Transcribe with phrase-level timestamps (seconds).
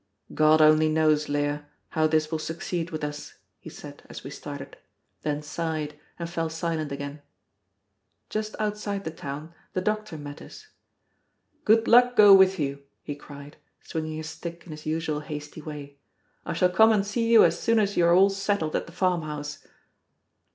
[0.33, 4.75] "God only knows, Leah, how this will succeed with us," he said, as we started;
[5.21, 7.21] then sighed, and fell silent again.
[8.27, 10.69] Just outside the town the doctor met us.
[11.65, 15.99] "Good luck go with you!" he cried, swinging his stick in his usual hasty way;
[16.47, 18.91] "I shall come and see you as soon as you are all settled at the
[18.91, 19.67] farmhouse."